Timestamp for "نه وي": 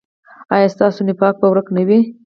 1.75-1.99